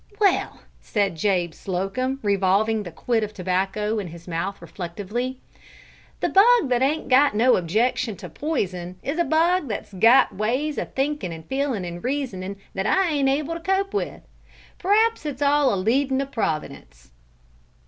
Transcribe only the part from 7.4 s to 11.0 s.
objection to p'ison is a bug that's got ways o'